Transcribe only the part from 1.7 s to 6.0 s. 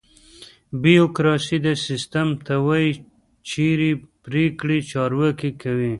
سیستم ته وایي چېرې پرېکړې چارواکي کوي.